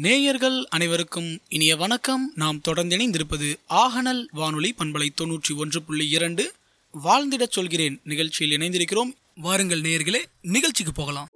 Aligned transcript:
நேயர்கள் 0.00 0.66
அனைவருக்கும் 0.66 1.38
இனிய 1.48 1.76
வணக்கம். 1.76 2.32
நாம் 2.34 2.60
தொடர்ந்து 2.60 2.96
இணைந்திருப்பது 2.96 3.54
ஆகனல் 3.68 4.28
வானொலி 4.32 4.74
பண்பலை 4.78 5.08
தொன்னூற்றி 5.20 5.56
ஒன்று 5.56 5.82
புள்ளி 5.82 6.08
இரண்டு. 6.08 6.52
வாழ்ந்திடச் 7.04 7.50
சொல்கிறேன் 7.50 8.00
நிகழ்ச்சியில் 8.04 8.58
இணைந்திருக்கிறோம். 8.58 9.14
வாருங்கள் 9.34 9.80
நேயர்களே 9.80 10.24
நிகழ்ச்சிக்கு 10.42 10.92
போகலாம். 10.92 11.28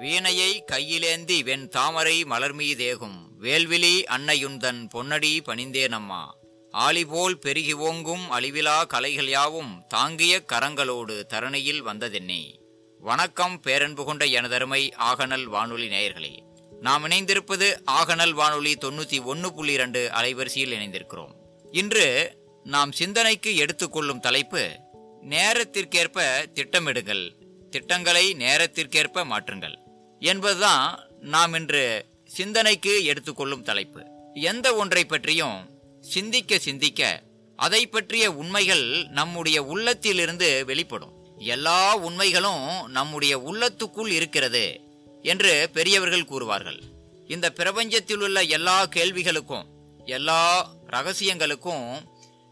வீணையை 0.00 0.62
கையிலேந்தி 0.72 1.44
வெண் 1.44 1.68
தாமரை 1.68 2.24
மலர்மீதேகும். 2.24 3.18
வேல்விழி 3.40 4.02
அன்னையுந்தன் 4.04 4.88
பொன்னடி 4.94 5.40
பணிந்தேனம்மா. 5.46 6.43
ஆலிபோல் 6.74 7.38
பெருகி 7.38 7.72
ஓங்கும் 7.72 8.30
அழிவிலா 8.30 8.86
கலைகள் 8.86 9.28
யாவும் 9.28 9.84
தாங்கிய 9.88 10.44
கரங்களோடு 10.52 11.22
தரணியில் 11.26 11.82
வந்ததென்னே. 11.86 12.58
வணக்கம் 12.98 13.60
பேரன்பு 13.60 14.04
கொண்ட 14.04 14.24
எனதருமை 14.24 14.92
ஆகநல் 14.94 15.44
வானொலி 15.44 15.88
நேயர்களே. 15.88 16.38
நாம் 16.80 17.04
இணைந்திருப்பது 17.04 17.76
ஆகனல் 17.84 18.32
வானொலி 18.32 18.74
தொண்ணூத்தி 18.74 19.24
ஒன்னு 19.24 19.54
புள்ளி 19.54 19.72
இரண்டு 19.72 20.10
அலைவரிசையில் 20.14 20.72
இணைந்திருக்கிறோம். 20.78 21.32
இன்று 21.72 22.36
நாம் 22.64 22.92
சிந்தனைக்கு 22.92 23.56
எடுத்துக்கொள்ளும் 23.56 24.20
தலைப்பு 24.20 24.80
நேரத்திற்கேற்ப 25.20 26.46
திட்டமிடுங்கள் 26.54 27.32
திட்டங்களை 27.70 28.34
நேரத்திற்கேற்ப 28.34 29.24
மாற்றுங்கள் 29.24 29.74
என்பதுதான் 30.20 31.08
நாம் 31.20 31.54
இன்று 31.54 32.06
சிந்தனைக்கு 32.24 33.04
எடுத்துக்கொள்ளும் 33.04 33.62
தலைப்பு. 33.62 34.04
எந்த 34.34 34.74
ஒன்றை 34.74 35.04
பற்றியும் 35.04 35.73
சிந்திக்க 36.08 36.58
சிந்திக்க 36.58 37.22
அதை 37.56 37.86
பற்றிய 37.86 38.32
உண்மைகள் 38.32 39.06
நம்முடைய 39.10 39.64
உள்ளத்திலிருந்து 39.64 40.64
வெளிப்படும். 40.64 41.12
எல்லா 41.38 41.96
உண்மைகளும் 41.96 42.90
நம்முடைய 42.90 43.38
உள்ளத்துக்குள் 43.38 44.10
இருக்கிறது 44.10 44.80
என்று 45.22 45.70
பெரியவர்கள் 45.72 46.28
கூறுவார்கள். 46.30 46.80
இந்த 47.28 47.52
பிரபஞ்சத்தில் 47.56 48.22
உள்ள 48.22 48.42
எல்லா 48.42 48.86
கேள்விகளுக்கும் 48.86 49.64
எல்லா 50.04 50.70
ரகசியங்களுக்கும் 50.90 51.86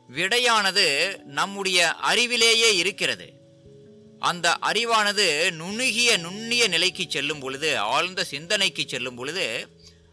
விடையானது 0.09 1.19
நம்முடைய 1.25 1.95
அறிவிலேயே 2.03 2.71
இருக்கிறது. 2.75 3.41
அந்த 4.19 4.57
அறிவானது 4.63 5.51
நுணுகிய 5.51 6.17
நுண்ணிய 6.17 6.69
நிலைக்கு 6.69 7.05
செல்லும் 7.09 7.41
பொழுது 7.41 7.79
ஆழ்ந்த 7.79 8.25
சிந்தனைக்கு 8.25 8.85
செல்லும் 8.87 9.15
பொழுது 9.15 9.69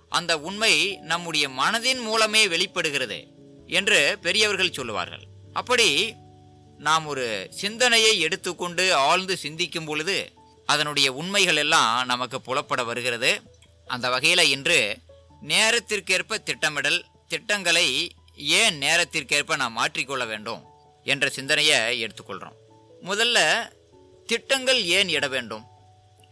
அந்த 0.09 0.39
உண்மை 0.39 0.97
நம்முடைய 0.97 1.50
மனதின் 1.50 2.02
மூலமே 2.02 2.47
வெளிப்படுகிறது. 2.47 3.38
என்று 3.78 4.00
பெரியவர்கள் 4.25 4.78
சொல்லுவார்கள். 4.78 5.23
அப்படி 5.53 5.88
நாம் 6.88 7.06
ஒரு 7.06 7.25
சிந்தனையை 7.62 8.14
எடுத்துக்கொண்டு 8.25 8.84
ஆழ்ந்து 9.08 9.36
சிந்திக்கும் 9.38 9.88
பொழுது 9.89 10.17
அதனுடைய 10.67 11.08
உண்மைகள் 11.14 11.59
எல்லாம் 11.64 11.94
நமக்கு 12.06 12.38
புலப்பட 12.47 12.81
வருகிறது. 12.86 13.31
அந்த 13.88 14.09
வகையில் 14.09 14.52
இன்று 14.56 14.80
நேரத்திற்கேற்ப 15.52 16.40
திட்டமிடல் 16.50 17.00
திட்டங்களை 17.28 17.88
ஏன் 18.59 18.75
நேரத்திற்கேற்ப 18.84 19.56
நாம் 19.56 19.78
மாற்றிக்கொள்ள 19.80 20.23
வேண்டும் 20.25 20.62
என்ற 21.06 21.25
சிந்தனையை 21.30 21.78
எடுத்துக்கொள்கிறோம் 22.06 22.58
முதல்ல 23.02 23.38
திட்டங்கள் 24.30 24.80
ஏன் 24.97 25.09
இட 25.09 25.28
வேண்டும் 25.28 25.66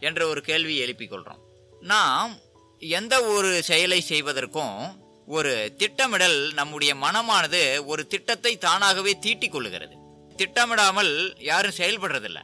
என்ற 0.00 0.20
ஒரு 0.26 0.40
கேள்வி 0.48 0.74
எழுப்பிக் 0.76 1.10
கொள்கிறோம் 1.10 1.42
நாம் 1.82 2.32
எந்த 2.82 3.14
ஒரு 3.34 3.50
செயலை 3.62 4.00
செய்வதற்கும் 4.10 4.76
ஒரு 5.36 5.52
திட்டமிடல் 5.78 6.38
நம்முடைய 6.52 6.94
மனமானது 6.94 7.62
ஒரு 7.84 8.06
திட்டத்தை 8.06 8.52
தானாகவே 8.58 9.12
தீட்டிக் 9.18 9.54
கொள்ளுகிறது. 9.54 9.94
திட்டமிடாமல் 10.36 11.12
யாரும் 11.50 11.76
செயல்படுறதில்ல. 11.76 12.40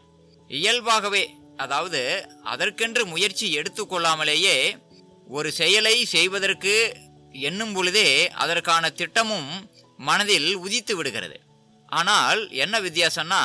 இயல்பாகவே 0.49 1.23
அதாவது 1.57 2.01
அதற்கென்று 2.43 3.03
முயற்சி 3.07 3.47
எடுத்துக்கொள்ளாமலேயே 3.59 4.57
ஒரு 5.29 5.53
செயலை 5.53 6.05
செய்வதற்கு 6.05 6.75
எண்ணும் 7.49 7.73
பொழுதே 7.73 8.09
அதற்கான 8.45 8.91
திட்டமும் 8.91 9.51
மனதில் 9.99 10.51
உதித்து 10.55 10.97
விடுகிறது. 10.97 11.39
ஆனால் 11.89 12.51
என்ன 12.65 12.81
வித்தியாசம்னா 12.81 13.43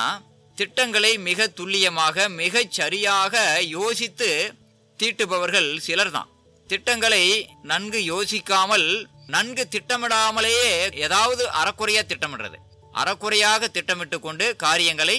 திட்டங்களை 0.55 1.17
மிக 1.29 1.47
துல்லியமாக 1.47 2.27
மிகச் 2.41 2.75
சரியாக 2.79 3.43
யோசித்து 3.77 4.29
தீட்டுபவர்கள் 4.99 5.69
சிலர்தான். 5.87 6.29
திட்டங்களை 6.69 7.23
நன்கு 7.63 7.99
யோசிக்காமல் 8.13 8.89
நன்கு 9.33 9.63
திட்டமிடாமலேயே 9.75 10.69
ஏதாவது 11.05 11.43
அறக்குறையா 11.61 12.01
திட்டமிடுறது. 12.11 12.57
அறக்குறையாக 13.01 13.67
திட்டமிட்டு 13.75 14.17
கொண்டு 14.25 14.45
காரியங்களை 14.63 15.17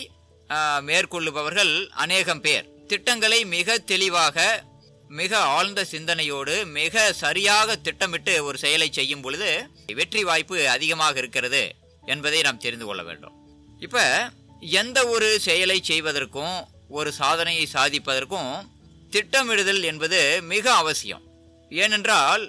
மேற்கொள்ளுபவர்கள் 0.88 1.72
அநேகம் 2.04 2.42
பேர். 2.46 2.66
திட்டங்களை 2.90 3.40
மிக 3.54 3.78
தெளிவாக 3.92 4.46
மிக 5.18 5.32
ஆழ்ந்த 5.54 5.80
சிந்தனையோடு 5.92 6.54
மிக 6.78 7.04
சரியாக 7.20 7.76
திட்டமிட்டு 7.86 8.34
ஒரு 8.48 8.56
செயலை 8.64 8.88
செய்யும் 8.98 9.22
பொழுது 9.24 9.48
வெற்றி 9.98 10.22
வாய்ப்பு 10.28 10.56
அதிகமாக 10.74 11.18
இருக்கிறது 11.22 11.62
என்பதை 12.12 12.40
நாம் 12.46 12.62
தெரிந்து 12.64 12.86
கொள்ள 12.88 13.02
வேண்டும். 13.08 13.34
இப்ப 13.86 14.04
எந்த 14.80 14.98
ஒரு 15.14 15.28
செயலை 15.46 15.78
செய்வதற்கும் 15.90 16.56
ஒரு 16.98 17.10
சாதனையை 17.20 17.64
சாதிப்பதற்கும் 17.74 18.52
திட்டமிடுதல் 19.14 19.82
என்பது 19.90 20.20
மிக 20.52 20.64
அவசியம். 20.82 21.24
ஏனென்றால் 21.70 22.44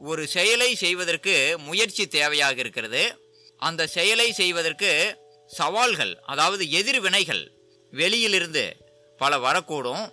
ஒரு 0.00 0.26
செயலை 0.26 0.74
செய்வதற்கு 0.74 1.54
முயற்சி 1.58 2.04
தேவையாக 2.04 2.56
இருக்கிறது. 2.58 3.18
அந்த 3.58 3.86
செயலை 3.86 4.32
செய்வதற்கு 4.32 5.16
சவால்கள் 5.46 6.18
அதாவது 6.22 6.70
எதிர்வினைகள் 6.70 7.52
வெளியிலிருந்து 7.90 8.76
பல 9.18 9.36
வரக்கூடும். 9.36 10.12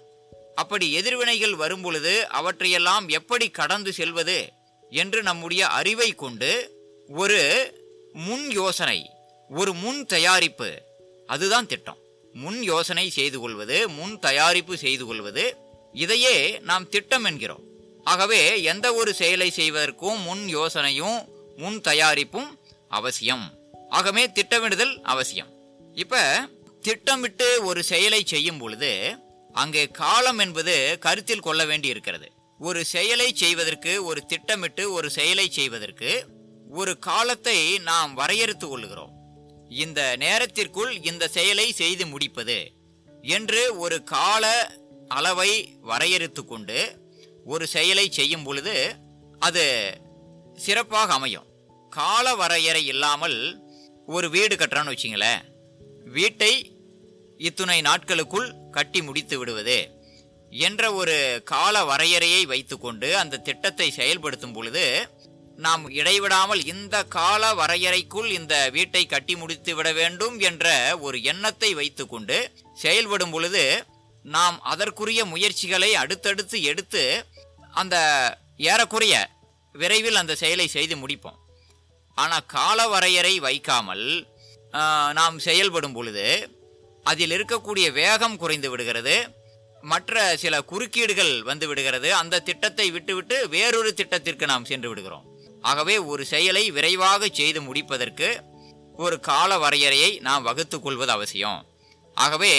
அப்படி 0.56 0.94
எதிர்வினைகள் 0.94 1.56
வரும் 1.56 1.82
பொழுது 1.82 2.28
அவற்றையெல்லாம் 2.30 3.10
எப்படி 3.10 3.50
கடந்து 3.50 3.94
செல்வது 3.94 4.52
என்று 4.90 5.24
நம்முடைய 5.24 5.68
அறிவை 5.68 6.16
கொண்டு 6.16 6.52
ஒரு 7.10 7.42
முன் 8.14 8.52
யோசனை 8.52 9.10
ஒரு 9.50 9.74
முன் 9.74 10.06
தயாரிப்பு 10.06 10.70
அதுதான் 11.28 11.68
திட்டம். 11.68 11.98
முன் 12.34 12.64
யோசனை 12.64 13.10
செய்து 13.10 13.40
கொள்வது 13.40 13.90
முன் 13.90 14.20
தயாரிப்பு 14.20 14.78
செய்து 14.78 15.06
கொள்வது 15.06 15.58
இதையே 15.94 16.60
நாம் 16.60 16.90
திட்டம் 16.90 17.24
என்கிறோம். 17.24 17.64
ஆகவே 18.06 18.62
எந்த 18.64 18.94
ஒரு 18.94 19.14
செயலை 19.14 19.50
செய்வதற்கும் 19.52 20.20
முன் 20.22 20.46
யோசனையும் 20.56 21.20
முன் 21.58 21.82
தயாரிப்பும் 21.82 22.50
அவசியம். 22.90 23.46
ஆகவே 23.90 24.24
திட்டமிடுதல் 24.32 25.02
அவசியம். 25.04 25.52
இப்ப 25.94 26.22
திட்டமிட்டு 26.84 27.48
ஒரு 27.64 27.84
செயலை 27.84 28.22
செய்யும் 28.24 28.58
பொழுது 28.58 28.92
அங்கே 29.56 29.88
காலம் 29.88 30.40
என்பது 30.40 30.98
கருத்தில் 31.00 31.40
கொள்ள 31.40 31.66
வேண்டி 31.66 31.88
இருக்கிறது 31.88 32.28
ஒரு 32.60 32.86
செயலை 32.86 33.28
செய்வதற்கு 33.34 34.06
ஒரு 34.06 34.26
திட்டமிட்டு 34.26 34.92
ஒரு 34.92 35.10
செயலை 35.10 35.50
செய்வதற்கு 35.50 36.12
ஒரு 36.72 36.94
காலத்தை 37.00 37.58
நாம் 37.82 38.14
வரையறுத்து 38.14 38.68
கொள்ளுகிறோம் 38.68 39.14
இந்த 39.76 40.16
நேரத்திற்குள் 40.18 40.92
இந்த 41.02 41.28
செயலை 41.28 41.72
செய்து 41.72 42.06
முடிப்பது 42.06 42.58
என்று 43.30 43.62
ஒரு 43.76 44.04
கால 44.04 44.46
அளவை 45.08 45.52
வரையறுத்து 45.82 46.46
கொண்டு 46.46 46.80
ஒரு 47.46 47.68
செயலை 47.68 48.12
செய்யும் 48.12 48.44
பொழுது 48.44 48.96
அது 49.40 49.64
சிறப்பாக 50.56 51.14
அமையும். 51.14 51.48
கால 51.92 52.36
வரையறை 52.36 52.86
இல்லாமல் 52.86 53.38
ஒரு 54.08 54.30
வீடு 54.30 54.56
கட்டுறான்னு 54.56 54.94
வச்சிங்களேன். 54.94 55.42
வீட்டை 56.04 56.54
இத்துணை 57.38 57.82
நாட்களுக்குள் 57.82 58.70
கட்டி 58.72 59.02
முடித்து 59.02 59.38
விடுவது 59.38 59.78
என்ற 60.52 60.94
ஒரு 60.94 61.42
கால 61.44 61.84
வரையறையை 61.84 62.46
வைத்துக்கொண்டு 62.46 63.18
அந்த 63.18 63.38
திட்டத்தை 63.38 63.92
செயல்படுத்தும் 63.92 64.54
பொழுது 64.54 65.08
நாம் 65.56 65.90
இடைவிடாமல் 65.90 66.66
இந்த 66.66 67.04
கால 67.04 67.54
வரையறைக்குள் 67.54 68.30
இந்த 68.32 68.70
வீட்டை 68.70 69.06
கட்டி 69.06 69.36
முடித்து 69.36 69.76
விட 69.76 69.92
வேண்டும் 69.92 70.40
என்ற 70.40 70.98
ஒரு 70.98 71.22
எண்ணத்தை 71.22 71.74
வைத்துக்கொண்டு 71.74 72.38
செயல்படும் 72.74 73.32
பொழுது 73.32 73.86
நாம் 74.26 74.62
அதற்குரிய 74.62 75.26
முயற்சிகளை 75.26 75.94
அடுத்தடுத்து 75.94 76.62
எடுத்து 76.62 77.04
அந்த 77.82 77.96
ஏறக்குறைய 78.72 79.16
விரைவில் 79.76 80.20
அந்த 80.22 80.34
செயலை 80.42 80.68
செய்து 80.76 80.96
முடிப்போம். 81.02 81.40
ஆனால் 82.18 82.50
கால 82.56 82.80
வரையறை 82.94 83.36
வைக்காமல் 83.46 84.06
நாம் 85.20 85.38
செயல்படும் 85.48 85.96
பொழுது 85.96 86.26
அதில் 87.12 87.34
இருக்கக்கூடிய 87.38 87.88
வேகம் 88.02 88.38
குறைந்து 88.42 88.70
விடுகிறது. 88.72 89.16
மற்ற 89.84 90.22
சில 90.44 90.56
குறுக்கீடுகள் 90.72 91.34
வந்து 91.50 91.66
விடுகிறது. 91.70 92.10
அந்த 92.20 92.42
திட்டத்தை 92.50 92.86
விட்டுவிட்டு 92.96 93.38
வேறொரு 93.56 93.90
திட்டத்திற்கு 94.00 94.46
நாம் 94.52 94.70
சென்று 94.72 94.90
விடுகிறோம். 94.90 95.26
ஆகவே 95.70 95.96
ஒரு 96.12 96.24
செயலை 96.34 96.64
விரைவாக 96.78 97.28
செய்து 97.40 97.60
முடிப்பதற்கு 97.68 98.30
ஒரு 99.04 99.18
கால 99.28 99.52
வரையறையை 99.64 100.12
நாம் 100.28 100.48
வகுத்து 100.48 100.78
கொள்வது 100.80 101.12
அவசியம். 101.18 101.60
ஆகவே 102.18 102.54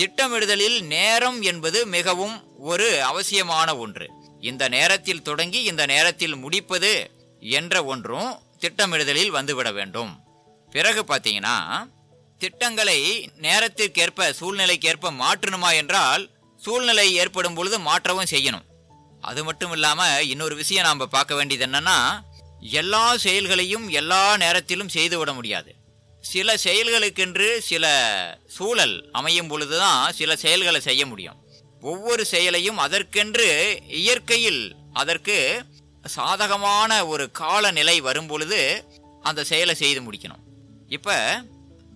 திட்டமிடுதலில் 0.00 0.78
நேரம் 0.94 1.40
என்பது 1.50 1.78
மிகவும் 1.96 2.36
ஒரு 2.70 2.88
அவசியமான 3.10 3.68
ஒன்று. 3.84 4.06
இந்த 4.50 4.64
நேரத்தில் 4.76 5.26
தொடங்கி 5.28 5.60
இந்த 5.70 5.82
நேரத்தில் 5.92 6.36
முடிப்பது 6.44 6.92
என்ற 7.58 7.74
ஒன்றும் 7.92 8.30
திட்டமிடுதலில் 8.62 9.34
வந்துவிட 9.36 9.68
வேண்டும். 9.78 10.12
பிறகு 10.72 11.02
பார்த்தீங்கன்னா 11.08 11.56
திட்டங்களை 12.42 12.98
நேரத்திற்கேற்ப 13.46 14.28
சூழ்நிலைக்கேற்ப 14.40 15.12
மாற்றணுமா 15.22 15.70
என்றால் 15.80 16.24
சூழ்நிலை 16.60 17.06
ஏற்படும் 17.22 17.56
பொழுது 17.58 17.76
மாற்றவும் 17.88 18.30
செய்யணும். 18.34 18.66
அது 19.30 19.40
மட்டும் 19.48 19.72
இல்லாமல் 19.76 20.26
இன்னொரு 20.32 20.54
விஷயம் 20.62 20.86
நாம் 20.88 21.14
பார்க்க 21.16 21.38
வேண்டியது 21.38 21.64
என்னன்னா 21.68 21.98
எல்லா 22.80 23.04
செயல்களையும் 23.24 23.86
எல்லா 24.00 24.22
நேரத்திலும் 24.42 24.94
செய்துவிட 24.96 25.32
முடியாது. 25.38 25.70
சில 26.24 26.54
செயல்களுக்கென்று 26.64 27.48
சில 27.70 27.84
சூழல் 28.56 28.94
அமையும் 29.18 29.50
பொழுதுதான் 29.50 30.00
சில 30.20 30.30
செயல்களை 30.44 30.80
செய்ய 30.88 31.02
முடியும். 31.10 31.38
ஒவ்வொரு 31.90 32.24
செயலையும் 32.24 32.78
அதற்கென்று 32.78 33.48
இயற்கையில் 33.88 34.74
அதற்கு 34.92 35.36
சாதகமான 36.04 37.06
ஒரு 37.06 37.30
காலநிலை 37.30 38.00
வரும் 38.00 38.26
பொழுது 38.26 38.84
அந்த 39.22 39.44
செயலை 39.44 39.74
செய்து 39.74 40.00
முடிக்கணும். 40.00 40.42
இப்போ 40.88 41.42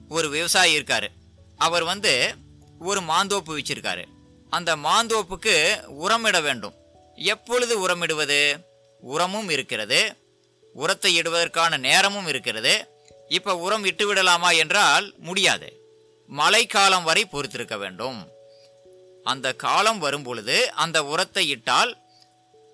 ஒரு 0.09 0.29
விவசாயி 0.29 0.79
இருக்காரு. 0.79 1.09
அவர் 1.57 1.85
வந்து 1.85 2.35
ஒரு 2.79 3.01
மாந்தோப்பு 3.01 3.51
வச்சிருக்காரு. 3.51 4.05
அந்த 4.51 4.77
மாந்தோப்புக்கு 4.77 5.57
உரமிட 6.05 6.43
வேண்டும். 6.43 6.75
எப்பொழுது 7.15 7.75
உரமிடுவது? 7.83 8.41
உரமும் 9.01 9.49
இருக்கிறது. 9.49 10.17
உரத்தை 10.75 11.21
இடுவதற்கான 11.21 11.79
நேரமும் 11.79 12.27
இருக்கிறது. 12.27 12.75
இப்போ 13.29 13.57
உரம் 13.57 13.85
இட்டு 13.85 14.07
விடலாமா 14.07 14.51
என்றால் 14.51 15.15
முடியாது. 15.19 15.69
மழைக்காலம் 16.27 17.05
வரை 17.05 17.25
பொறுத்திருக்க 17.25 17.77
வேண்டும். 17.77 18.19
அந்த 19.25 19.52
காலம் 19.64 19.99
வரும் 19.99 20.22
பொழுது 20.22 20.56
அந்த 20.75 20.99
உரத்தை 21.02 21.44
இட்டால் 21.46 21.93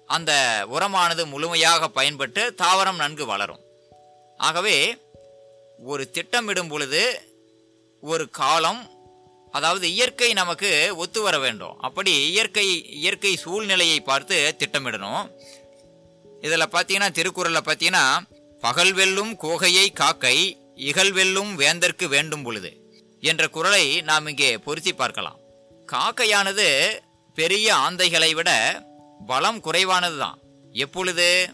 அந்த 0.06 0.32
உரமானது 0.70 1.22
முழுமையாக 1.26 1.88
பயன்பட்டு 1.88 2.54
தாவரம் 2.62 3.00
நன்கு 3.02 3.26
வளரும். 3.26 3.62
ஆகவே 4.40 4.76
ஒரு 5.78 6.10
திட்டமிடும் 6.14 6.68
பொழுது 6.68 7.02
ஒரு 8.02 8.30
காலம் 8.30 8.94
அதாவது 9.52 9.86
இயற்கை 9.92 10.32
நமக்கு 10.32 10.70
ஒத்து 10.96 11.20
வர 11.22 11.38
வேண்டும். 11.38 11.76
அப்படி 11.78 12.12
இயற்கை 12.30 12.66
இயற்கை 12.90 13.36
சூழ்நிலையை 13.36 14.00
பார்த்து 14.00 14.56
திட்டமிடணும். 14.58 15.24
இதில் 16.40 16.72
பார்த்தீங்கன்னா 16.74 17.10
திருக்குறளில் 17.10 17.66
பார்த்தீங்கன்னா 17.68 18.04
பகல் 18.60 18.92
வெல்லும் 18.92 19.32
கோகையை 19.42 19.92
காக்கை 19.92 20.36
இகல் 20.74 21.12
வெல்லும் 21.12 21.58
வேந்தற்கு 21.58 22.08
வேண்டும் 22.08 22.42
பொழுது 22.42 22.70
என்ற 23.20 23.48
குறளை 23.48 24.02
நாம் 24.02 24.26
இங்கே 24.26 24.58
பொருத்தி 24.58 24.92
பார்க்கலாம். 24.92 25.38
காக்கையானது 25.92 26.98
பெரிய 27.34 27.74
ஆந்தைகளை 27.74 28.34
விட 28.34 28.82
பலம் 29.26 29.62
குறைவானதுதான். 29.64 30.38
எப்பொழுது? 30.72 31.50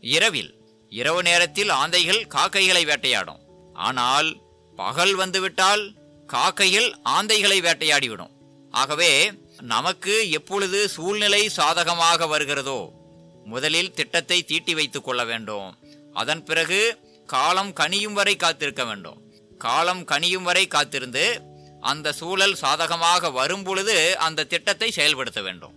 இரவில். 0.00 0.54
இரவு 0.90 1.22
நேரத்தில் 1.22 1.68
ஆந்தைகள் 1.68 2.26
காக்கைகளை 2.26 2.84
வேட்டையாடும். 2.84 3.40
ஆனால் 3.74 4.40
பகல் 4.76 5.14
வந்துவிட்டால் 5.14 5.94
காக்கைகள் 6.26 6.94
ஆந்தைகளை 7.04 7.60
வேட்டையாடிவிடும். 7.60 8.30
ஆகவே 8.70 9.32
நமக்கு 9.60 10.30
எப்பொழுது 10.30 10.88
சூழ்நிலை 10.88 11.48
சாதகமாக 11.48 12.26
வருகிறதோ 12.26 12.92
முதலில் 13.44 13.92
திட்டத்தை 13.92 14.42
தீட்டி 14.42 14.74
வைத்துக் 14.74 15.04
கொள்ள 15.04 15.24
வேண்டும். 15.24 15.78
அதன் 16.12 16.44
பிறகு 16.44 16.98
காலம் 17.26 17.72
கனியும் 17.72 18.12
வரை 18.12 18.36
காத்திருக்க 18.36 18.84
வேண்டும். 18.84 19.22
காலம் 19.58 20.04
கனியும் 20.04 20.42
வரை 20.42 20.66
காத்திருந்து 20.66 21.47
அந்த 21.80 22.12
சூழல் 22.12 22.54
சாதகமாக 22.54 23.30
வரும் 23.30 23.62
பொழுது 23.62 24.18
அந்த 24.18 24.44
திட்டத்தை 24.44 24.90
செயல்படுத்த 24.90 25.40
வேண்டும். 25.40 25.74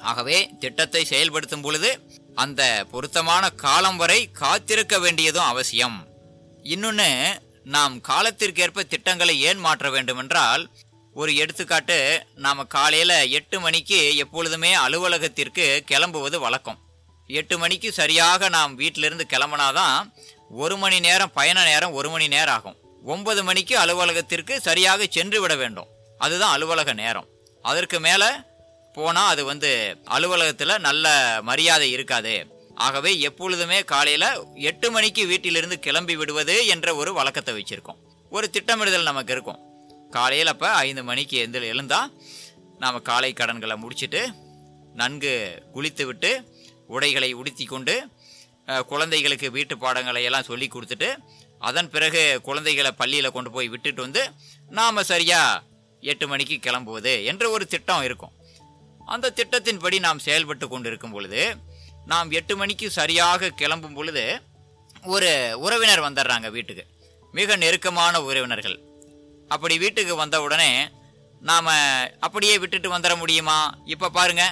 ஆகவே 0.00 0.50
திட்டத்தை 0.60 1.04
செயல்படுத்தும் 1.04 1.62
பொழுது 1.62 1.90
அந்த 2.34 2.86
பொருத்தமான 2.90 3.50
காலம் 3.50 3.96
வரை 3.96 4.30
காத்திருக்க 4.30 4.98
வேண்டியதும் 4.98 5.44
அவசியம். 5.44 6.08
இன்னொன்று 6.62 7.40
நாம் 7.64 8.00
காலத்திற்கேற்ப 8.00 8.82
திட்டங்களை 8.82 9.40
ஏன் 9.40 9.58
மாற்ற 9.58 9.90
வேண்டுமென்றால் 9.90 10.70
ஒரு 11.14 11.36
எடுத்துக்காட்டு 11.36 12.26
நாம் 12.34 12.66
காலையில் 12.66 13.30
எட்டு 13.30 13.60
மணிக்கு 13.60 14.16
எப்பொழுதுமே 14.16 14.74
அலுவலகத்திற்கு 14.74 15.84
கிளம்புவது 15.90 16.38
வழக்கம். 16.38 16.78
எட்டு 17.26 17.58
மணிக்கு 17.58 17.92
சரியாக 17.92 18.48
நாம் 18.48 18.74
வீட்டிலிருந்து 18.74 19.26
கிளம்புனாதான் 19.30 20.10
ஒரு 20.50 20.76
மணி 20.76 21.00
நேரம் 21.00 21.32
பயண 21.32 21.64
நேரம் 21.64 21.92
ஒரு 21.92 22.10
மணி 22.10 22.28
நேரம் 22.28 22.54
ஆகும். 22.54 22.78
ஒன்பது 23.10 23.40
மணிக்கு 23.48 23.74
அலுவலகத்திற்கு 23.82 24.54
சரியாக 24.68 25.06
சென்று 25.16 25.38
விட 25.42 25.54
வேண்டும். 25.62 25.88
அதுதான் 26.24 26.54
அலுவலக 26.56 26.92
நேரம். 27.02 27.28
அதற்கு 27.70 27.98
மேலே 28.06 28.30
போனால் 28.96 29.30
அது 29.32 29.42
வந்து 29.50 29.70
அலுவலகத்தில் 30.16 30.82
நல்ல 30.86 31.06
மரியாதை 31.48 31.88
இருக்காது. 31.96 32.34
ஆகவே 32.86 33.10
எப்பொழுதுமே 33.28 33.78
காலையில் 33.92 34.28
எட்டு 34.70 34.88
மணிக்கு 34.90 35.22
வீட்டிலிருந்து 35.30 35.76
கிளம்பி 35.86 36.14
விடுவது 36.20 36.56
என்ற 36.74 36.94
ஒரு 37.00 37.10
வழக்கத்தை 37.18 37.54
வச்சுருக்கோம். 37.58 38.00
ஒரு 38.32 38.46
திட்டமிடுதல் 38.54 39.10
நமக்கு 39.10 39.34
இருக்கும். 39.36 39.60
காலையில் 40.16 40.52
அப்போ 40.52 40.68
ஐந்து 40.86 41.02
மணிக்கு 41.10 41.36
எந்த 41.44 41.58
எழுந்தால் 41.72 42.10
நாம் 42.82 43.06
காலை 43.10 43.30
கடன்களை 43.32 43.76
முடிச்சுட்டு 43.82 44.22
நன்கு 45.00 45.34
குளித்து 45.74 46.04
விட்டு 46.08 46.30
உடைகளை 46.94 47.30
உடுத்தி 47.40 47.64
கொண்டு 47.64 47.94
குழந்தைகளுக்கு 48.90 49.48
வீட்டு 49.56 49.74
பாடங்களை 49.84 50.22
எல்லாம் 50.28 50.48
சொல்லி 50.48 50.66
கொடுத்துட்டு 50.70 51.08
அதன் 51.68 51.90
பிறகு 51.94 52.22
குழந்தைகளை 52.46 52.90
பள்ளியில் 53.00 53.34
கொண்டு 53.34 53.50
போய் 53.56 53.72
விட்டுட்டு 53.72 54.00
வந்து 54.06 54.22
நாம் 54.78 55.08
சரியாக 55.10 55.62
எட்டு 56.10 56.26
மணிக்கு 56.30 56.56
கிளம்புவது 56.58 57.12
என்ற 57.30 57.44
ஒரு 57.54 57.64
திட்டம் 57.72 58.06
இருக்கும். 58.08 58.32
அந்த 59.14 59.32
திட்டத்தின்படி 59.38 59.98
நாம் 60.06 60.24
செயல்பட்டு 60.26 60.66
கொண்டு 60.68 60.88
இருக்கும் 60.90 61.14
பொழுது 61.16 61.42
நாம் 62.12 62.30
எட்டு 62.38 62.54
மணிக்கு 62.60 62.86
சரியாக 63.00 63.50
கிளம்பும் 63.60 63.96
பொழுது 63.98 64.24
ஒரு 65.14 65.30
உறவினர் 65.64 66.06
வந்துடுறாங்க 66.06 66.48
வீட்டுக்கு. 66.56 66.84
மிக 67.38 67.56
நெருக்கமான 67.62 68.14
உறவினர்கள். 68.28 68.76
அப்படி 69.54 69.74
வீட்டுக்கு 69.84 70.14
வந்த 70.22 70.36
உடனே 70.46 70.70
நாம் 71.50 71.70
அப்படியே 72.26 72.54
விட்டுட்டு 72.62 72.88
வந்துட 72.96 73.14
முடியுமா? 73.22 73.58
இப்போ 73.94 74.08
பாருங்க 74.18 74.44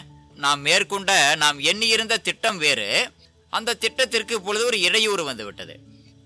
நாம் 0.44 0.60
மேற்கொண்ட 0.66 1.12
நாம் 1.42 1.58
எண்ணியிருந்த 1.70 2.22
திட்டம் 2.28 2.58
வேறு. 2.64 2.88
அந்த 3.56 3.78
திட்டத்திற்கு 3.84 4.34
இப்பொழுது 4.38 4.64
ஒரு 4.70 4.78
இடையூறு 4.86 5.22
வந்து 5.30 5.44
விட்டது 5.48 5.74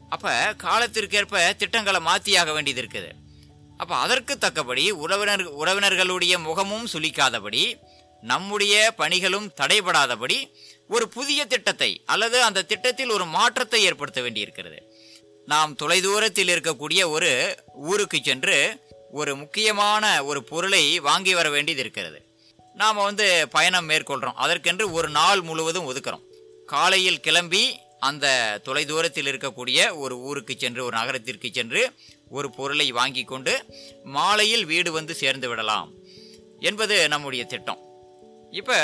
அப்போ 0.09 0.55
காலத்திற்கேற்ப 0.63 1.55
திட்டங்களை 1.57 2.01
மாற்றியாக 2.01 2.53
வேண்டியது 2.53 2.83
இருக்குது. 2.83 3.11
அப்போ 3.77 3.97
அதற்கு 3.97 4.39
தக்கபடி 4.39 4.91
உறவினர் 4.91 5.45
உறவினர்களுடைய 5.63 6.35
முகமும் 6.39 6.87
சுளிக்காதபடி 6.93 7.63
நம்முடைய 8.23 8.95
பணிகளும் 8.99 9.49
தடைபடாதபடி 9.61 10.39
ஒரு 10.89 11.09
புதிய 11.09 11.47
திட்டத்தை 11.47 12.03
அல்லது 12.05 12.43
அந்த 12.43 12.63
திட்டத்தில் 12.63 13.11
ஒரு 13.11 13.25
மாற்றத்தை 13.25 13.83
ஏற்படுத்த 13.83 14.21
வேண்டியிருக்கிறது. 14.21 14.79
நாம் 15.47 15.77
தொலைதூரத்தில் 15.83 16.53
இருக்கக்கூடிய 16.55 17.09
ஒரு 17.09 17.31
ஊருக்கு 17.75 18.19
சென்று 18.23 18.57
ஒரு 19.11 19.37
முக்கியமான 19.37 20.25
ஒரு 20.25 20.45
பொருளை 20.45 21.01
வாங்கி 21.01 21.35
வர 21.35 21.49
வேண்டியது 21.51 21.81
இருக்கிறது. 21.81 22.19
நாம் 22.75 22.97
வந்து 22.97 23.49
பயணம் 23.49 23.89
மேற்கொள்கிறோம் 23.89 24.41
அதற்கென்று 24.45 24.93
ஒரு 24.93 25.09
நாள் 25.09 25.41
முழுவதும் 25.41 25.95
ஒதுக்கிறோம். 25.95 26.25
காலையில் 26.67 27.21
கிளம்பி 27.21 27.65
அந்த 28.07 28.27
தொலைதூரத்தில் 28.67 29.29
இருக்கக்கூடிய 29.33 29.79
ஒரு 30.03 30.15
ஊருக்கு 30.29 30.55
சென்று 30.63 30.81
ஒரு 30.87 30.95
நகரத்திற்கு 31.01 31.49
சென்று 31.59 31.83
ஒரு 32.37 32.49
பொருளை 32.59 32.87
வாங்கி 32.99 33.23
கொண்டு 33.33 33.53
மாலையில் 34.17 34.65
வீடு 34.73 34.91
வந்து 34.99 35.15
சேர்ந்து 35.23 35.49
விடலாம் 35.51 35.91
என்பது 36.69 36.97
நம்முடைய 37.15 37.45
திட்டம். 37.53 37.81
இப்போ 38.61 38.79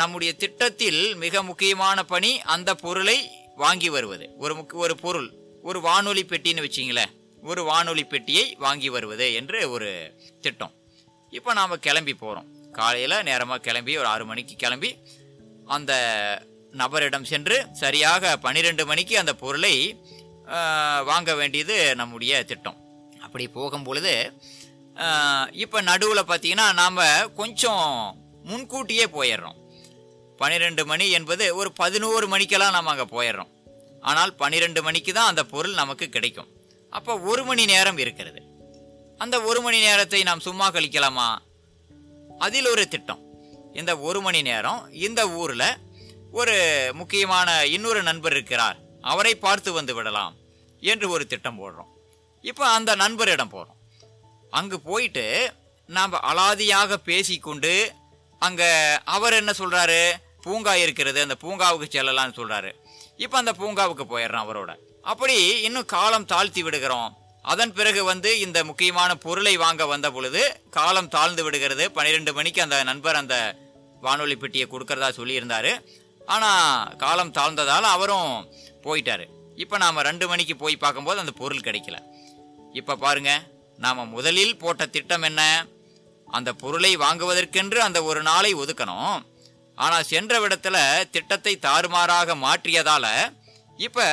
நம்முடைய 0.00 0.30
திட்டத்தில் 0.42 1.02
மிக 1.24 1.42
முக்கியமான 1.50 1.98
பணி 2.12 2.32
அந்த 2.54 2.70
பொருளை 2.84 3.18
வாங்கி 3.62 3.88
வருவது. 3.96 4.26
ஒரு 4.44 4.54
முக் 4.58 4.74
ஒரு 4.84 4.94
பொருள் 5.04 5.28
ஒரு 5.68 5.78
வானொலி 5.86 6.22
பெட்டின்னு 6.30 6.64
வச்சிங்களேன் 6.66 7.12
ஒரு 7.42 7.62
வானொலி 7.70 8.04
பெட்டியை 8.12 8.44
வாங்கி 8.64 8.88
வருவது 8.96 9.26
என்று 9.40 9.58
ஒரு 9.74 9.88
திட்டம். 10.44 10.74
இப்போ 11.32 11.50
நாம் 11.58 11.84
கிளம்பி 11.86 12.14
போகிறோம் 12.22 12.50
காலையில் 12.78 13.24
நேரமாக 13.28 13.64
கிளம்பி 13.66 13.92
ஒரு 14.00 14.08
ஆறு 14.12 14.24
மணிக்கு 14.30 14.54
கிளம்பி 14.62 14.90
அந்த 15.76 15.92
நபரிடம் 16.74 17.28
சென்று 17.30 17.56
சரியாக 17.82 18.32
பன்னிரெண்டு 18.44 18.82
மணிக்கு 18.90 19.14
அந்த 19.22 19.32
பொருளை 19.42 19.74
வாங்க 21.10 21.30
வேண்டியது 21.40 21.76
நம்முடைய 22.00 22.32
திட்டம். 22.50 22.78
அப்படி 23.24 23.44
போகும் 23.58 23.86
பொழுது 23.88 24.14
இப்போ 25.64 25.78
நடுவில் 25.90 26.28
பார்த்தீங்கன்னா 26.30 26.66
நாம் 26.82 27.00
கொஞ்சம் 27.40 27.84
முன்கூட்டியே 28.50 29.06
போயிடுறோம். 29.16 29.58
பன்னிரெண்டு 30.40 30.82
மணி 30.90 31.06
என்பது 31.18 31.44
ஒரு 31.60 31.70
பதினோரு 31.80 32.26
மணிக்கெல்லாம் 32.32 32.76
நம்ம 32.76 32.92
அங்கே 32.94 33.06
போயிடுறோம். 33.14 33.50
ஆனால் 34.10 34.32
பன்னிரெண்டு 34.40 34.80
மணிக்கு 34.86 35.12
தான் 35.18 35.30
அந்த 35.32 35.42
பொருள் 35.52 35.80
நமக்கு 35.82 36.06
கிடைக்கும். 36.16 36.50
அப்போ 36.92 37.12
ஒரு 37.30 37.42
மணி 37.48 37.62
நேரம் 37.72 37.98
இருக்கிறது. 38.04 38.40
அந்த 39.24 39.36
ஒரு 39.48 39.60
மணி 39.66 39.78
நேரத்தை 39.86 40.20
நாம் 40.28 40.46
சும்மா 40.46 40.66
கழிக்கலாமா? 40.76 41.28
அதில் 42.46 42.68
ஒரு 42.74 42.84
திட்டம். 42.94 43.22
இந்த 43.80 43.92
ஒரு 44.08 44.20
மணி 44.26 44.40
நேரம் 44.50 44.80
இந்த 45.06 45.20
ஊரில் 45.40 45.68
ஒரு 46.32 46.56
முக்கியமான 46.94 47.66
இன்னொரு 47.66 48.02
நண்பர் 48.02 48.32
இருக்கிறார். 48.32 48.76
அவரை 49.02 49.34
பார்த்து 49.34 49.72
வந்து 49.72 49.94
விடலாம் 49.94 50.34
என்று 50.80 51.06
ஒரு 51.10 51.26
திட்டம் 51.26 51.58
போடுறோம். 51.60 51.90
இப்போ 52.44 52.64
அந்த 52.68 52.90
நண்பரிடம் 52.96 53.52
போகிறோம் 53.54 53.78
அங்கு 54.52 54.80
போயிட்டு 54.80 55.26
நாம் 55.88 56.14
அலாதியாக 56.30 56.96
பேசிக்கொண்டு 57.10 57.92
அங்கே 58.38 58.70
அவர் 59.04 59.32
என்ன 59.32 59.52
சொல்கிறாரு 59.58 60.00
பூங்கா 60.44 60.74
இருக்கிறது 60.74 61.20
அந்த 61.20 61.36
பூங்காவுக்கு 61.42 61.86
செல்லலாம்னு 61.94 62.38
சொல்கிறாரு 62.40 62.70
இப்போ 63.16 63.36
அந்த 63.38 63.52
பூங்காவுக்கு 63.60 64.04
போயிடுறோம் 64.12 64.44
அவரோட. 64.46 64.72
அப்படி 65.02 65.36
இன்னும் 65.66 65.84
காலம் 65.84 66.26
தாழ்த்தி 66.32 66.62
விடுகிறோம். 66.62 67.10
அதன் 67.44 67.72
பிறகு 67.72 68.04
வந்து 68.04 68.30
இந்த 68.40 68.58
முக்கியமான 68.64 69.10
பொருளை 69.14 69.56
வாங்க 69.56 69.86
வந்த 69.86 70.10
பொழுது 70.10 70.42
காலம் 70.70 71.08
தாழ்ந்து 71.08 71.44
விடுகிறது. 71.44 71.84
பன்னிரெண்டு 71.90 72.32
மணிக்கு 72.32 72.62
அந்த 72.62 72.82
நண்பர் 72.84 73.20
அந்த 73.22 73.36
வானொலி 74.00 74.36
பெட்டியை 74.36 74.66
கொடுக்கறதா 74.70 75.10
சொல்லியிருந்தாரு. 75.18 75.72
ஆனால் 76.34 76.96
காலம் 77.02 77.34
தாழ்ந்ததால் 77.38 77.94
அவரும் 77.94 78.30
போயிட்டார். 78.86 79.24
இப்போ 79.62 79.76
நாம் 79.84 80.06
ரெண்டு 80.08 80.24
மணிக்கு 80.30 80.54
போய் 80.62 80.82
பார்க்கும்போது 80.84 81.22
அந்த 81.22 81.32
பொருள் 81.40 81.66
கிடைக்கல. 81.66 81.98
இப்போ 82.80 82.94
பாருங்க 83.04 83.32
நாம் 83.84 84.12
முதலில் 84.16 84.60
போட்ட 84.62 84.82
திட்டம் 84.96 85.26
என்ன? 85.28 85.42
அந்த 86.36 86.50
பொருளை 86.62 86.92
வாங்குவதற்கென்று 87.04 87.78
அந்த 87.86 87.98
ஒரு 88.10 88.20
நாளை 88.30 88.52
ஒதுக்கணும். 88.62 89.16
ஆனால் 89.84 90.08
சென்ற 90.10 90.34
விடத்தில் 90.42 91.08
திட்டத்தை 91.14 91.54
தாறுமாறாக 91.66 92.36
மாற்றியதால் 92.44 93.12
இப்போ 93.86 94.06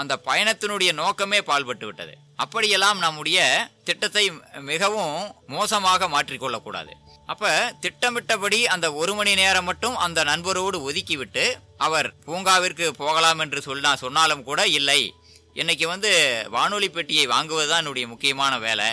அந்த 0.00 0.14
பயணத்தினுடைய 0.28 0.90
நோக்கமே 1.00 1.38
பால்பட்டு 1.48 1.86
விட்டது. 1.88 2.14
அப்படியெல்லாம் 2.42 2.98
நம்முடைய 3.04 3.38
திட்டத்தை 3.88 4.24
மிகவும் 4.70 5.16
மோசமாக 5.54 6.08
மாற்றிக்கொள்ளக்கூடாது. 6.14 6.92
அப்ப 7.32 7.50
திட்டமிட்டபடி 7.82 8.58
அந்த 8.74 8.86
ஒரு 9.00 9.12
மணி 9.18 9.32
நேரம் 9.40 9.68
மட்டும் 9.68 9.96
அந்த 10.06 10.20
நண்பரோடு 10.30 10.78
ஒதுக்கிவிட்டு 10.88 11.44
அவர் 11.86 12.08
பூங்காவிற்கு 12.26 12.86
போகலாம் 13.02 13.40
என்று 13.44 13.60
சொன்னா 13.68 13.90
சொன்னாலும் 14.02 14.46
கூட 14.48 14.60
இல்லை. 14.78 15.00
இன்னைக்கு 15.60 15.86
வந்து 15.92 16.10
வானொலி 16.54 16.88
பெட்டியை 16.96 17.24
வாங்குவதுதான் 17.32 17.82
என்னுடைய 17.82 18.06
முக்கியமான 18.12 18.54
வேலை. 18.66 18.88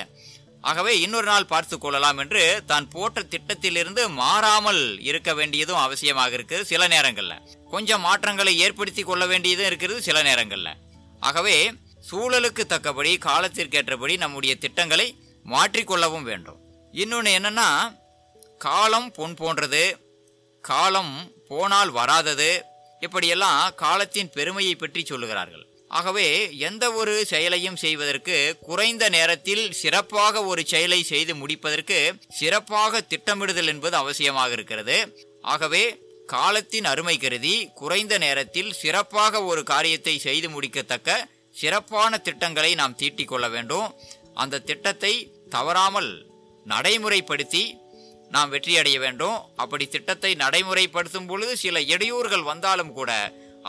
ஆகவே 0.70 0.92
இன்னொரு 1.04 1.28
நாள் 1.32 1.52
பார்த்து 1.52 1.76
கொள்ளலாம் 1.78 2.20
என்று 2.24 2.42
தான் 2.72 2.88
போட்ட 2.96 3.22
திட்டத்திலிருந்து 3.34 4.02
மாறாமல் 4.22 4.82
இருக்க 5.10 5.32
வேண்டியதும் 5.40 5.84
அவசியமாக 5.86 6.36
இருக்குது 6.38 6.68
சில 6.72 6.88
நேரங்களில். 6.94 7.42
கொஞ்சம் 7.74 8.06
மாற்றங்களை 8.08 8.54
ஏற்படுத்தி 8.66 9.04
கொள்ள 9.04 9.26
வேண்டியதும் 9.32 9.70
இருக்கிறது 9.70 10.02
சில 10.10 10.22
நேரங்களில். 10.30 10.78
ஆகவே 11.20 11.56
சூழலுக்கு 12.10 12.64
தக்கபடி 12.74 13.12
காலத்திற்கேற்றபடி 13.30 14.14
நம்முடைய 14.18 14.54
திட்டங்களை 14.66 15.08
மாற்றிக்கொள்ளவும் 15.46 16.28
வேண்டும். 16.30 16.60
இன்னொன்று 16.94 17.32
என்னன்னா 17.40 17.68
காலம் 18.66 19.10
பொன் 19.12 19.36
போன்றது. 19.42 19.84
காலம் 20.64 21.14
போனால் 21.50 21.92
வராதது. 22.00 22.52
இப்படியெல்லாம் 23.00 23.62
காலத்தின் 23.84 24.32
பெருமையை 24.36 24.74
பற்றி 24.76 25.02
சொல்லுகிறார்கள். 25.02 25.66
ஆகவே 26.00 26.28
எந்த 26.68 26.84
ஒரு 27.00 27.14
செயலையும் 27.32 27.80
செய்வதற்கு 27.84 28.36
குறைந்த 28.68 29.04
நேரத்தில் 29.10 29.64
சிறப்பாக 29.82 30.44
ஒரு 30.52 30.62
செயலை 30.72 31.00
செய்து 31.04 31.34
முடிப்பதற்கு 31.36 32.00
சிறப்பாக 32.40 33.02
திட்டமிடுதல் 33.14 33.72
என்பது 33.74 33.98
அவசியமாக 33.98 34.52
இருக்கிறது. 34.52 34.98
ஆகவே 35.54 35.84
காலத்தின் 36.28 36.86
அருமை 36.86 37.16
கருதி 37.18 37.56
குறைந்த 37.80 38.16
நேரத்தில் 38.26 38.72
சிறப்பாக 38.82 39.44
ஒரு 39.44 39.64
காரியத்தை 39.74 40.16
செய்து 40.28 40.50
முடிக்கத்தக்க 40.50 41.10
சிறப்பான 41.62 42.18
திட்டங்களை 42.28 42.72
நாம் 42.82 42.96
தீட்டிக் 42.96 43.32
கொள்ள 43.32 43.46
வேண்டும். 43.56 43.88
அந்த 44.34 44.64
திட்டத்தை 44.70 45.14
தவறாமல் 45.50 46.12
நடைமுறைப்படுத்தி 46.66 47.64
நாம் 48.34 48.52
வெற்றி 48.54 48.74
அடைய 48.82 48.98
வேண்டும். 49.06 49.38
அப்படி 49.64 49.86
திட்டத்தை 49.96 50.32
நடைமுறைப்படுத்தும் 50.44 51.30
பொழுது 51.32 51.54
சில 51.64 51.80
இடையூறுகள் 51.94 52.50
வந்தாலும் 52.52 52.94
கூட 53.00 53.12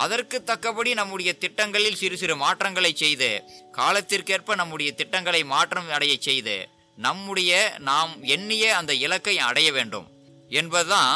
அதற்கு 0.03 0.37
தக்கபடி 0.51 0.91
நம்முடைய 0.99 1.31
திட்டங்களில் 1.43 1.99
சிறு 2.01 2.17
சிறு 2.21 2.35
மாற்றங்களை 2.43 2.93
செய்து 3.03 3.31
காலத்திற்கேற்ப 3.79 4.55
நம்முடைய 4.61 4.91
திட்டங்களை 5.01 5.43
மாற்றம் 5.55 5.91
அடைய 5.97 6.15
செய்து 6.29 6.57
நம்முடைய 6.99 7.53
நாம் 7.89 8.13
எண்ணிய 8.35 8.65
அந்த 8.79 8.93
இலக்கை 9.05 9.37
அடைய 9.49 9.69
வேண்டும். 9.79 10.07
என்பதுதான் 10.51 11.13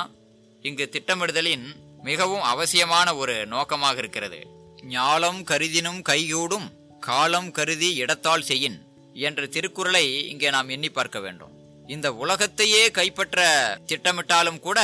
இங்கு 0.64 0.84
திட்டமிடுதலின் 0.94 1.66
மிகவும் 2.08 2.44
அவசியமான 2.52 3.08
ஒரு 3.22 3.34
நோக்கமாக 3.54 3.98
இருக்கிறது. 4.02 4.40
ஞாலம் 4.94 5.40
கருதினும் 5.50 6.00
கைகூடும் 6.02 6.68
காலம் 7.00 7.50
கருதி 7.50 7.90
இடத்தால் 8.02 8.46
செய்யின் 8.50 8.78
என்ற 9.16 9.46
திருக்குறளை 9.54 10.06
இங்கே 10.32 10.48
நாம் 10.56 10.72
எண்ணி 10.76 10.88
பார்க்க 10.88 11.18
வேண்டும். 11.26 11.52
இந்த 11.86 12.14
உலகத்தையே 12.14 12.90
கைப்பற்ற 12.90 13.40
திட்டமிட்டாலும் 13.86 14.60
கூட 14.60 14.80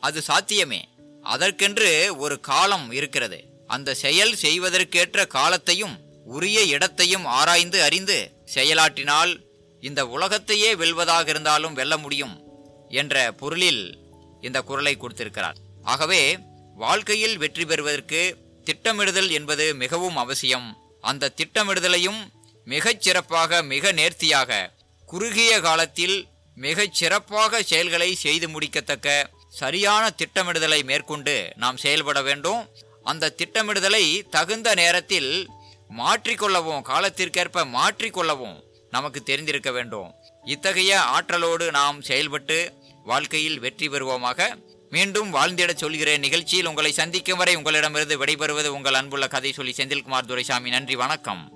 அது 0.00 0.22
சாத்தியமே. 0.22 0.88
அதற்கென்று 1.22 2.18
ஒரு 2.18 2.40
காலம் 2.40 2.90
இருக்கிறது. 2.90 3.44
அந்த 3.66 3.94
செயல் 3.94 4.34
செய்வதற்கேற்ற 4.42 5.26
காலத்தையும் 5.26 6.00
உரிய 6.24 6.62
இடத்தையும் 6.62 7.24
ஆராய்ந்து 7.24 7.82
அறிந்து 7.82 8.32
செயலாற்றினால் 8.54 9.32
இந்த 9.80 10.06
உலகத்தையே 10.06 10.74
வெல்வதாக 10.74 11.28
இருந்தாலும் 11.28 11.72
வெல்ல 11.72 11.96
முடியும் 11.96 12.42
என்ற 12.88 13.32
பொருளில் 13.32 13.98
இந்த 14.40 14.62
குரலை 14.62 14.96
கொடுத்திருக்கிறார். 14.96 15.56
ஆகவே 15.82 16.38
வாழ்க்கையில் 16.74 17.36
வெற்றி 17.36 17.64
பெறுவதற்கு 17.64 18.36
திட்டமிடுதல் 18.64 19.30
என்பது 19.30 19.74
மிகவும் 19.74 20.16
அவசியம். 20.16 20.76
அந்த 21.00 21.32
திட்டமிடுதலையும் 21.36 22.20
மிகச் 22.64 23.02
சிறப்பாக 23.02 23.62
மிக 23.62 23.92
நேர்த்தியாக 23.92 24.70
குறுகிய 25.06 25.60
காலத்தில் 25.60 26.28
மிகச் 26.56 26.94
சிறப்பாக 26.94 27.62
செயல்களை 27.62 28.14
செய்து 28.14 28.48
முடிக்கத்தக்க 28.48 29.30
சரியான 29.48 30.10
திட்டமிடுதலை 30.10 30.84
மேற்கொண்டு 30.84 31.52
நாம் 31.56 31.76
செயல்பட 31.76 32.22
வேண்டும். 32.22 32.68
அந்த 33.04 33.34
திட்டமிடுதலை 33.38 34.28
தகுந்த 34.28 34.74
நேரத்தில் 34.74 35.48
மாற்றிக்கொள்ளவும் 35.98 36.82
காலத்திற்கேற்ப 36.82 37.64
மாற்றிக்கொள்ளவும் 37.64 38.62
நமக்கு 38.90 39.22
தெரிந்திருக்க 39.22 39.70
வேண்டும். 39.70 40.12
இத்தகைய 40.44 41.00
ஆற்றலோடு 41.00 41.70
நாம் 41.70 42.02
செயல்பட்டு 42.02 42.72
வாழ்க்கையில் 43.04 43.58
வெற்றி 43.58 43.88
பெறுவோமாக. 43.88 44.64
மீண்டும் 44.90 45.34
வாழ்ந்திடச் 45.34 45.74
சொல்கிறேன். 45.74 46.20
நிகழ்ச்சியில் 46.20 46.66
உங்களை 46.66 46.92
சந்திக்கும் 46.92 47.38
வரை 47.38 47.54
உங்களிடமிருந்து 47.54 48.24
விடைபெறுவது 48.24 48.66
உங்கள் 48.66 48.94
அன்புள்ள 48.94 49.28
கதை 49.28 49.52
சொல்லி 49.52 49.74
செந்தில்குமார் 49.76 50.26
துரைசாமி. 50.26 50.70
நன்றி 50.70 50.96
வணக்கம். 50.96 51.55